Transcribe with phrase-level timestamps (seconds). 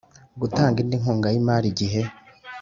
[0.41, 2.01] gutanga indi nkunga y imari igihe